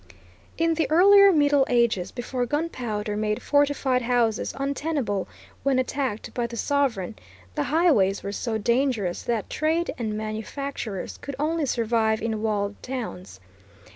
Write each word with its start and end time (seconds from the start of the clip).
In 0.57 0.73
the 0.73 0.89
earlier 0.89 1.31
Middle 1.31 1.63
Ages, 1.69 2.11
before 2.11 2.47
gunpowder 2.47 3.15
made 3.15 3.39
fortified 3.43 4.01
houses 4.01 4.51
untenable 4.57 5.27
when 5.61 5.77
attacked 5.77 6.33
by 6.33 6.47
the 6.47 6.57
sovereign, 6.57 7.13
the 7.53 7.65
highways 7.65 8.23
were 8.23 8.31
so 8.31 8.57
dangerous 8.57 9.21
that 9.21 9.47
trade 9.47 9.93
and 9.99 10.17
manufactures 10.17 11.19
could 11.19 11.35
only 11.37 11.67
survive 11.67 12.19
in 12.19 12.41
walled 12.41 12.81
towns. 12.81 13.39